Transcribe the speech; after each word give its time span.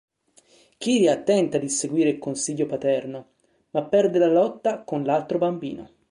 Kiriha 0.79 1.19
tenta 1.21 1.59
di 1.59 1.69
seguire 1.69 2.09
il 2.09 2.17
consiglio 2.17 2.65
paterno, 2.65 3.33
ma 3.69 3.83
perde 3.83 4.17
la 4.17 4.25
lotta 4.31 4.81
con 4.81 5.03
l'altro 5.03 5.37
bambino. 5.37 5.91